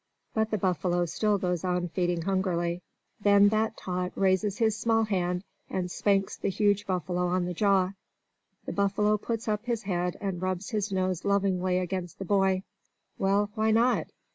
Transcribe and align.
But 0.33 0.49
the 0.49 0.57
buffalo 0.57 1.05
still 1.05 1.37
goes 1.37 1.63
on 1.63 1.89
feeding 1.89 2.23
hungrily. 2.23 2.81
Then 3.19 3.49
that 3.49 3.77
tot 3.77 4.11
raises 4.15 4.57
his 4.57 4.75
small 4.75 5.03
hand 5.03 5.43
and 5.69 5.91
spanks 5.91 6.37
the 6.37 6.49
huge 6.49 6.87
buffalo 6.87 7.27
on 7.27 7.45
the 7.45 7.53
jaw. 7.53 7.91
The 8.65 8.73
buffalo 8.73 9.19
puts 9.19 9.47
up 9.47 9.65
his 9.67 9.83
head, 9.83 10.17
and 10.19 10.41
rubs 10.41 10.71
his 10.71 10.91
nose 10.91 11.23
lovingly 11.23 11.77
against 11.77 12.17
the 12.17 12.25
boy. 12.25 12.63
Well, 13.19 13.51
why 13.53 13.69
not? 13.69 14.07